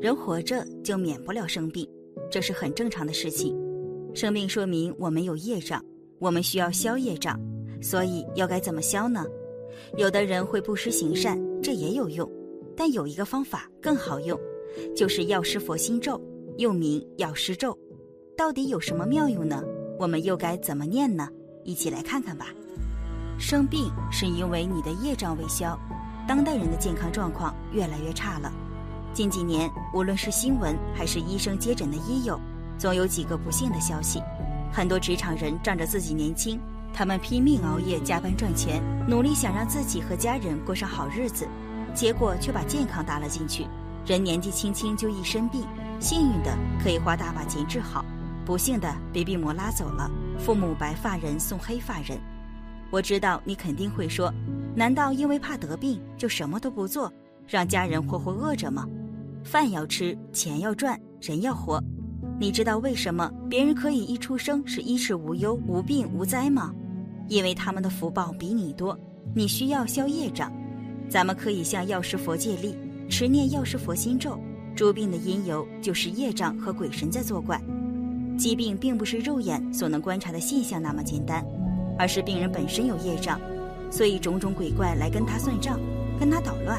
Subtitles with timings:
[0.00, 1.88] 人活着就免不了生病，
[2.30, 3.56] 这是很正常的事情。
[4.14, 5.84] 生病说明我们有业障，
[6.20, 7.38] 我们需要消业障，
[7.82, 9.24] 所以要该怎么消呢？
[9.96, 12.30] 有的人会布施行善，这也有用，
[12.76, 14.38] 但有一个方法更好用，
[14.94, 16.20] 就是药师佛心咒，
[16.58, 17.76] 又名药师咒。
[18.36, 19.64] 到底有什么妙用呢？
[19.98, 21.28] 我们又该怎么念呢？
[21.64, 22.54] 一起来看看吧。
[23.36, 25.76] 生病是因为你的业障未消，
[26.28, 28.52] 当代人的健康状况越来越差了。
[29.18, 32.40] 近几年，无论是新闻还是医生接诊的医友，
[32.78, 34.22] 总有几个不幸的消息。
[34.70, 36.60] 很多职场人仗着自己年轻，
[36.94, 41.48] 他们拼命熬夜加班赚钱，努力想让自己和家人过上好日子，
[41.92, 43.66] 结果却把健康搭了进去。
[44.06, 45.64] 人年纪轻轻就一身病，
[45.98, 48.04] 幸运的可以花大把钱治好，
[48.46, 50.08] 不幸的被病魔拉走了。
[50.38, 52.16] 父母白发人送黑发人。
[52.88, 54.32] 我知道你肯定会说，
[54.76, 57.12] 难道因为怕得病就什么都不做，
[57.48, 58.86] 让家人活活饿着吗？
[59.48, 61.82] 饭要吃，钱要赚，人要活。
[62.38, 66.70] 你知道为什么别人可以一出生是衣食无忧、无病无灾吗？
[67.28, 68.96] 因为他们的福报比你多。
[69.34, 70.52] 你需要消业障，
[71.08, 72.76] 咱们可以向药师佛借力，
[73.08, 74.38] 持念药师佛心咒。
[74.76, 77.58] 诸病的因由就是业障和鬼神在作怪。
[78.36, 81.42] 疾病并不是肉眼所能观察的现象那么简单，
[81.98, 83.40] 而是病人本身有业障，
[83.90, 85.80] 所以种种鬼怪来跟他算账，
[86.20, 86.78] 跟他捣乱。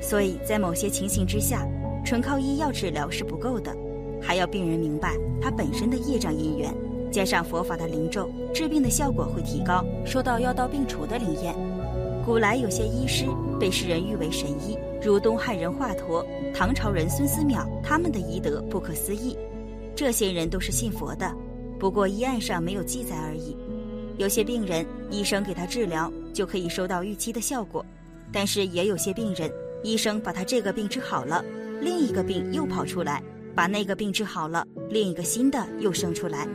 [0.00, 1.64] 所以在某些情形之下，
[2.04, 3.74] 纯靠医药治疗是不够的，
[4.20, 6.72] 还要病人明白他本身的业障因缘，
[7.10, 11.54] 加上佛法的灵咒，治病的效果会提高，收到药到病除的灵验。
[12.24, 13.26] 古来有些医师
[13.58, 19.36] 被世人誉为神医，如东汉人华佗、唐朝人孙思邈，他们的医德不可思议。
[19.96, 21.34] 这些人都是信佛的，
[21.78, 23.56] 不过医案上没有记载而已。
[24.18, 27.84] 有些病人，医生给他治疗就可以收到预期的效果，
[28.32, 29.50] 但是也有些病人，
[29.82, 31.44] 医生把他这个病治好了，
[31.82, 33.20] 另一个病又跑出来；
[33.56, 36.46] 把那个病治好了，另一个新的又生出来，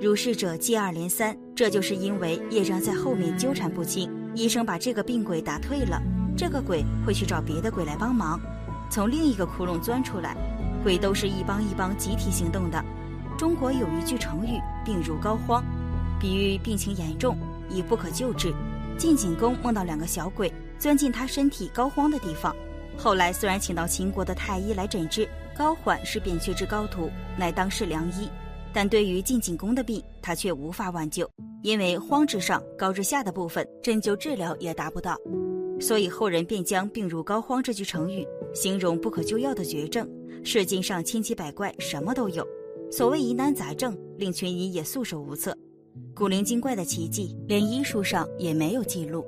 [0.00, 1.36] 如是者接二连三。
[1.56, 6.00] 这就是因为业障在后面纠缠不清，医生把这个病鬼打退了，
[6.36, 8.40] 这个鬼会去找别的鬼来帮忙，
[8.88, 10.36] 从另一个窟窿钻出来。
[10.84, 12.80] 鬼都是一帮一帮集体行动的。
[13.36, 15.60] 中国有一句成语“病入膏肓”，
[16.20, 17.36] 比喻病情严重，
[17.68, 18.54] 已不可救治。
[18.96, 22.54] 晋景公梦到两个小鬼钻进他身体膏肓的地方，
[22.96, 28.28] 后来虽然请到秦国的太医来诊治，高缓是扁鹊之高徒，乃当世良医，
[28.72, 31.28] 但对于晋景公的病，他却无法挽救，
[31.62, 35.16] 因为荒之上、高之下的部分，针灸治疗也达不到，
[35.78, 40.08] 所以后人便将“病入膏肓”这句成语形容不可救药的绝症。
[40.42, 42.46] 世间上千奇百怪，什么都有。
[42.90, 45.56] 所谓疑难杂症，令群医也束手无策。
[46.14, 49.24] 古灵精怪的奇迹，连医书上也没有记录。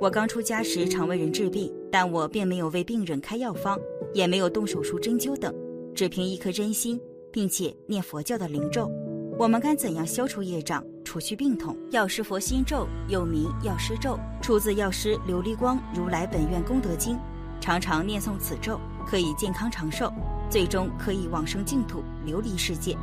[0.00, 3.78] 我刚出家时常为人治病，但我并没有为病人开药方，
[4.12, 5.54] 也没有动手术、针灸等，
[5.94, 7.00] 只凭一颗真心，
[7.30, 8.90] 并且念佛教的灵咒。
[9.38, 11.76] 我们该怎样消除业障、除去病痛？
[11.90, 17.16] 药师佛心咒又名药师咒，出自药师琉璃光如来本愿功德经。
[17.60, 20.12] 常常念诵此咒，可以健康长寿。
[20.50, 22.96] 最终可以往生净土，琉璃世界，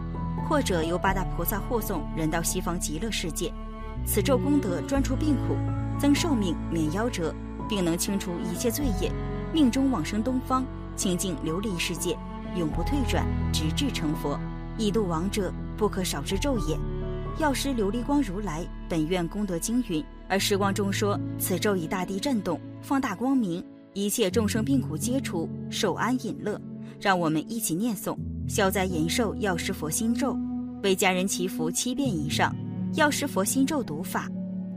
[0.48, 3.52] 或者由八大菩萨护送人到西方极乐世界。
[4.06, 5.56] 此咒功德专除病苦，
[6.02, 7.32] 增寿命，免夭折，
[7.70, 9.12] 并能清除一切罪业，
[9.54, 12.18] 命中往生东方清净琉璃世界，
[12.58, 13.24] 永不退转，
[13.54, 14.40] 直至成佛。
[14.80, 16.76] 已度亡者，不可少之咒也。
[17.38, 23.64] 药师琉璃光如来本愿功德经云：而时光中说，此咒以大地震动，放大光明，
[23.94, 26.60] 一切众生病苦皆除，受安隐乐。
[27.00, 28.18] 让我们一起念诵
[28.48, 30.36] 消灾延寿药师佛心咒，
[30.82, 32.56] 为家人祈福七遍以上。
[32.96, 34.28] 药师佛心咒读法：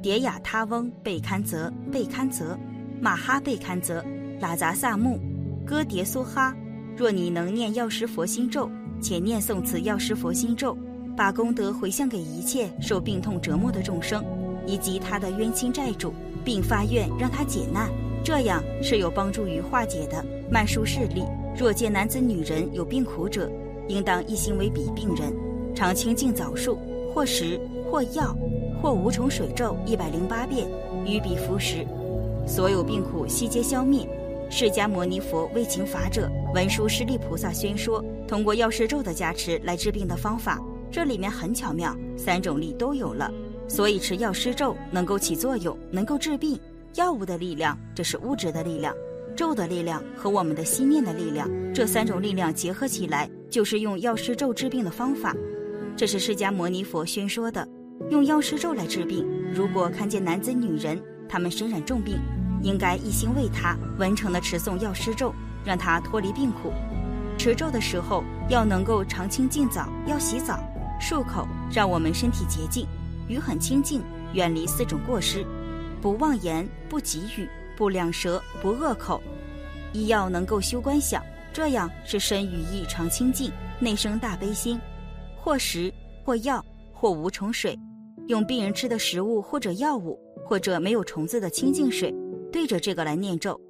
[0.04, 2.58] 迭雅他翁贝堪泽贝堪泽，
[3.00, 4.04] 马哈贝堪泽，
[4.38, 5.18] 拉杂萨木，
[5.64, 6.54] 戈迭梭哈。
[6.94, 8.70] 若你能念药师佛心咒，
[9.00, 10.76] 且念诵此药师佛心咒，
[11.16, 14.22] 把功德回向给一切受病痛折磨的众生，
[14.66, 16.12] 以及他的冤亲债主，
[16.44, 17.90] 并发愿让他解难，
[18.22, 20.22] 这样是有帮助于化解的。
[20.50, 21.24] 曼殊势力。
[21.56, 23.50] 若见男子女人有病苦者，
[23.88, 25.34] 应当一心为彼病人，
[25.74, 26.78] 常清净枣树，
[27.14, 27.58] 或食，
[27.90, 28.36] 或药，
[28.84, 30.68] 或无虫水咒一百零八遍，
[31.06, 31.86] 于彼服食，
[32.46, 34.06] 所有病苦悉皆消灭。
[34.50, 40.60] 释迦牟尼佛为请法者，文殊师利菩萨宣说，通过药师咒的加持来治病的方法。
[40.92, 43.32] 这里面很巧妙，三种力都有了，
[43.66, 46.60] 所以持药师咒能够起作用，能够治病。
[46.96, 48.94] 药物的力量，这是物质的力量。
[49.34, 55.34] 咒的力量和我们的心念的力量，这三种力量结合起来，就是用药师咒治病的方法。
[55.96, 57.66] 这是释迦牟尼佛宣说的，
[58.10, 59.26] 用药师咒来治病。
[59.52, 62.18] 如果看见男子女人，他们身染重病，
[62.62, 65.34] 应该一心为他，完成的持诵药师咒，
[65.64, 66.72] 让他脱离病苦。
[67.38, 70.58] 持咒的时候要能够常清净澡，要洗澡，
[71.00, 72.86] 漱口，让我们身体洁净，
[73.26, 74.02] 语很清净，
[74.34, 75.44] 远离四种过失：
[76.00, 79.22] 不妄言，不绮语，不两舌，不恶口。
[79.92, 81.22] 一要能够修观想，
[81.52, 84.78] 这样是身语意常清净，内生大悲心。
[85.36, 85.92] 或食，
[86.24, 87.78] 或药，或无虫水，
[88.26, 92.14] 用病人吃的食物或者药物，或者没有虫子的清净水，
[92.50, 93.60] 对着这个来念咒。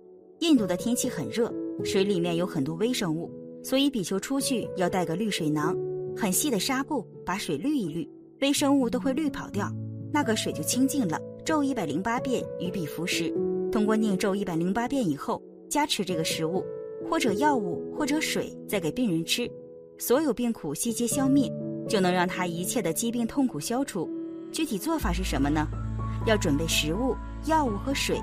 [0.41, 1.53] 印度的天气很热，
[1.83, 3.31] 水里面有很多微生物，
[3.63, 5.77] 所以比丘出去要带个滤水囊，
[6.17, 8.09] 很细的纱布把水滤一滤，
[8.43, 9.69] 微生物都会滤跑掉，
[10.13, 11.21] 那个水就清净了。
[11.45, 13.35] 咒一百零八遍，与彼服食。
[13.73, 16.65] 通过念咒一百零八遍以后，加持这个食物，
[17.11, 19.51] 或者药物，或者水，再给病人吃，
[19.99, 21.51] 所有病苦悉皆消灭。
[21.87, 24.09] 就能让他一切的疾病痛苦消除。
[24.55, 25.67] 具体做法是什么呢？
[26.27, 27.17] 要准备食物、
[27.47, 28.23] 药物和水。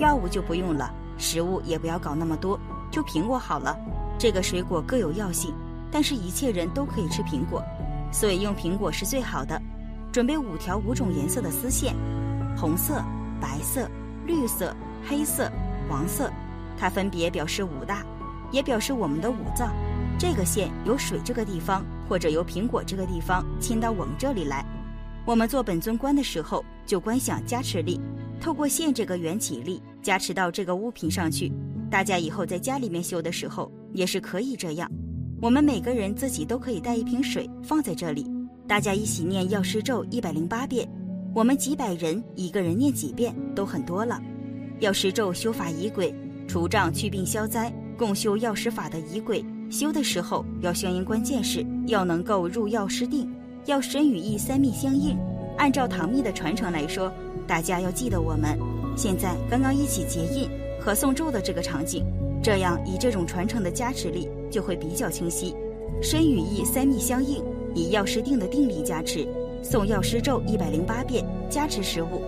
[0.00, 2.58] 药物就不用了，食物也不要搞那么多，
[2.90, 3.78] 就苹果好了。
[4.18, 5.54] 这个水果各有药性，
[5.88, 7.62] 但是一切人都可以吃苹果，
[8.10, 9.62] 所以用苹果是最好的。
[10.10, 11.94] 准备五条五种颜色的丝线：
[12.56, 13.00] 红色、
[13.40, 13.88] 白色、
[14.26, 14.74] 绿色、
[15.08, 15.48] 黑色、
[15.88, 16.28] 黄色。
[16.76, 18.02] 它分别表示五大，
[18.50, 19.72] 也表示我们的五脏。
[20.18, 24.66] 这个线由水这个地方，或者由苹果这个地方牵到我们这里来。
[25.26, 28.00] 我们做本尊观的时候，就观想加持力，
[28.40, 31.52] 透过线这个缘起力加持到这个物品上去。
[31.90, 34.90] 大家以后在家里面修的时候，也是可以这样。
[35.40, 38.26] 我们每个人自己都可以带一瓶水放在这里，
[38.66, 40.88] 大家一起念药师咒一百零八遍。
[41.34, 44.20] 我们几百人，一个人念几遍都很多了。
[44.80, 46.14] 药师咒修法仪轨，
[46.48, 49.44] 除障去病消灾，共修药师法的仪轨。
[49.70, 53.30] 修的时候要相应，关键是要能够入药师定，
[53.66, 55.16] 要身与意三密相应。
[55.56, 57.12] 按照唐密的传承来说，
[57.46, 58.58] 大家要记得我们
[58.96, 60.48] 现在刚刚一起结印
[60.80, 62.04] 和诵咒的这个场景，
[62.42, 65.54] 这样以这种传承的加持力就会比较清晰。
[66.02, 67.42] 身与意三密相应，
[67.74, 69.26] 以药师定的定力加持，
[69.62, 72.22] 诵药师咒一百零八遍，加持食物、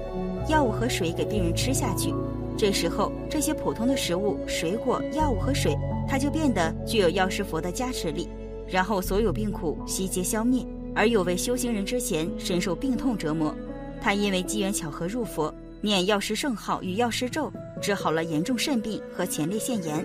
[0.49, 2.13] 药物和水给病人吃下去。
[2.57, 5.75] 这时候这些普通的食物、水果、药物和水。
[6.09, 8.29] 它就变得具有药师佛的加持力，
[8.67, 10.63] 然后所有病苦悉皆消灭。
[10.95, 13.55] 而有位修行人之前深受病痛折磨，
[14.01, 20.05] 他因为机缘巧合入佛，念药师圣号与药师咒，治好了严重肾病和前列腺炎。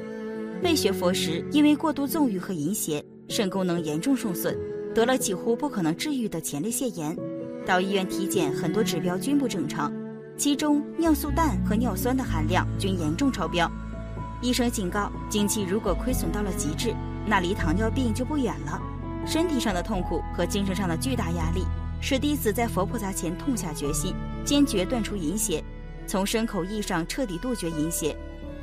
[0.63, 4.57] 未学佛时，因为过度纵欲和淫邪，肾功能严重受损，
[4.95, 7.15] 得了几乎不可能治愈的前列腺炎。
[7.65, 9.93] 到医院体检，很多指标均不正常，
[10.37, 13.69] 其中尿素氮和尿酸的含量均严重超标。
[14.41, 16.95] 医生警告：精气如果亏损到了极致，
[17.25, 18.81] 那离糖尿病就不远了。
[19.27, 21.65] 身体上的痛苦和精神上的巨大压力，
[21.99, 24.13] 使弟子在佛菩萨前痛下决心，
[24.45, 25.61] 坚决断除淫邪，
[26.07, 28.15] 从身口意上彻底杜绝淫邪。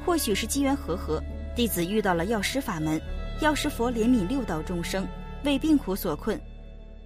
[0.07, 1.23] 或许是机缘和合，
[1.55, 2.99] 弟子遇到了药师法门，
[3.43, 5.07] 药师佛怜悯六道众生，
[5.45, 6.41] 为病苦所困，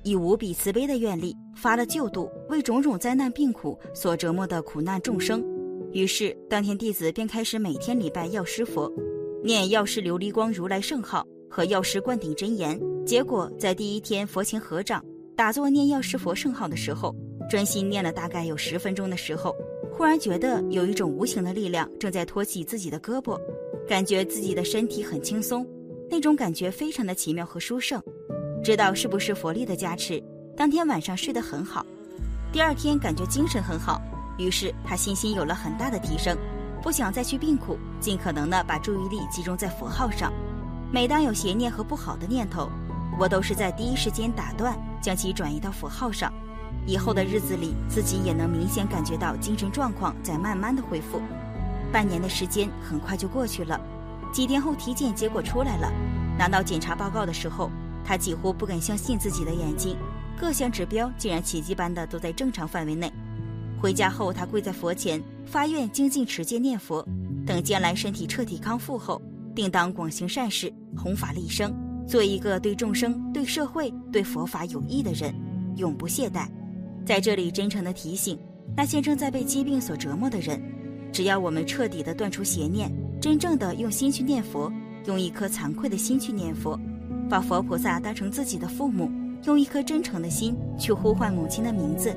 [0.04, 5.44] 以无比慈悲的愿力发了救度，为种种灾难病苦所折磨的苦难众生。
[5.92, 8.92] 于是，当天弟子便开始每天礼拜药师佛，
[9.42, 12.80] 念药师琉璃光如来圣号和药师灌顶真言。
[13.06, 15.02] 结果，在第一天佛前合掌
[15.34, 17.14] 打坐念药师佛圣号的时候，
[17.48, 19.54] 专心念了大概有十分钟的时候，
[19.90, 23.40] 忽然觉得有一种无形的力量正在托起自己的胳膊，
[23.88, 25.66] 感觉自己的身体很轻松，
[26.10, 28.02] 那种感觉非常的奇妙和殊胜。
[28.62, 30.22] 知道是不是佛力的加持，
[30.56, 31.86] 当天晚上睡得很好，
[32.52, 34.02] 第二天感觉精神很好。
[34.36, 36.36] 于是他信心有了很大的提升，
[36.82, 40.32] 不想再去病苦，尽可能的把注意力集中在佛号上。
[40.90, 42.70] 每当有邪念和不好的念头，
[43.20, 46.32] 我都是在第一时间打断，将其转移到佛号上。
[46.86, 51.20] 以后的日子里，自己也能明显感觉到精神状况在慢慢的恢复。
[51.92, 53.78] 半年的时间很快就过去了，
[54.32, 55.92] 几天后体检结果出来了，
[56.38, 57.70] 拿到检查报告的时候，
[58.02, 59.94] 他几乎不敢相信自己的眼睛，
[60.40, 63.12] 各项指标竟然奇迹般的都在正常范围内。
[63.78, 67.06] 回家后，他跪在佛前发愿精进持戒念佛，
[67.46, 69.20] 等将来身体彻底康复后，
[69.58, 71.74] 定当广行善事，弘法利生，
[72.06, 75.34] 做一个对众生、对社会、对佛法有益的人，
[75.74, 76.46] 永不懈怠。
[77.04, 78.38] 在这里，真诚的提醒
[78.76, 80.62] 那些正在被疾病所折磨的人：
[81.12, 82.88] 只要我们彻底的断除邪念，
[83.20, 84.72] 真正的用心去念佛，
[85.06, 86.78] 用一颗惭愧的心去念佛，
[87.28, 89.10] 把佛菩萨当成自己的父母，
[89.44, 92.16] 用一颗真诚的心去呼唤母亲的名字。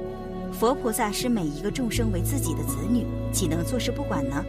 [0.53, 4.45] 佛菩萨视每一个众生为自己的子女，岂能坐视不管呢？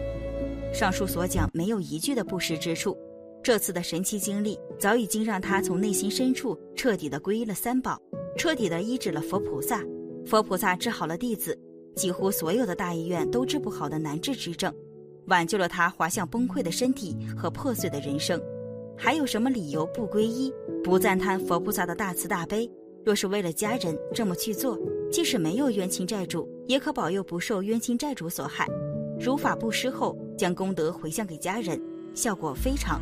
[0.72, 2.96] 上述所讲没有一句的不实之处。
[3.42, 8.00] 这次的神奇经历早已经让他从内心深处彻底的皈依了三宝，
[8.38, 9.84] 彻底的医治了佛菩萨。
[10.24, 11.58] 佛菩萨治好了弟子
[11.94, 14.72] 几乎所有的大医院都治不好的难治之症，
[15.26, 18.40] 挽救了他滑向崩溃的身体和破碎的人生。
[18.96, 20.52] 还有什么理由不皈依、
[20.82, 22.70] 不赞叹佛菩萨的大慈大悲？
[23.04, 24.78] 若是为了家人这么去做，
[25.10, 28.64] 即使没有冤亲债主，也可保佑不受冤亲债主所害。
[29.18, 31.80] 如法布施后，将功德回向给家人，
[32.14, 33.00] 效果非常，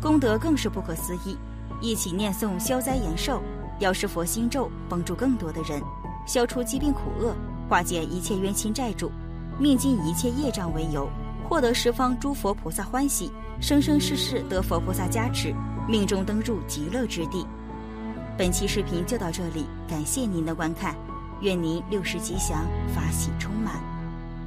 [0.00, 1.36] 功德更是不可思议。
[1.80, 3.40] 一起念诵消灾延寿、
[3.78, 5.80] 药师佛心咒，帮助更多的人，
[6.26, 7.34] 消除疾病苦厄，
[7.68, 9.10] 化解一切冤亲债主，
[9.58, 11.08] 命尽一切业障为由，
[11.48, 15.54] 获得十方诸佛菩萨欢喜，生生世世得佛菩萨加持，
[15.88, 17.46] 命中登入极乐之地。
[18.36, 20.94] 本期视频就到这里，感谢您的观看，
[21.40, 23.89] 愿您六时吉祥，法喜充满。